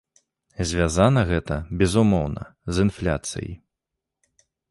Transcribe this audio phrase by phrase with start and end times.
[0.69, 2.43] Звязана гэта, безумоўна,
[2.77, 3.53] з інфляцыяй.